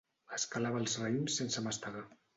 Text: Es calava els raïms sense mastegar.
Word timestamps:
Es 0.37 0.45
calava 0.55 0.81
els 0.85 0.97
raïms 1.03 1.37
sense 1.43 1.65
mastegar. 1.71 2.07